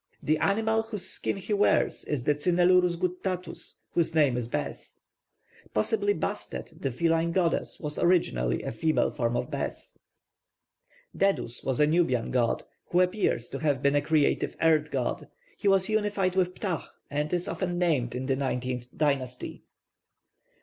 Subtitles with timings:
[0.23, 4.99] The animal whose skin he wears is the cynaelurus guttatus, whose name is bes.
[5.75, 9.99] Possibly Bastet, the feline goddess, was originally a female form of Bēs.
[11.15, 15.27] +Dedun+ was a Nubian god, who appears to have been a creative earth god.
[15.55, 19.65] He was unified with Ptah, and is often named in the nineteenth dynasty.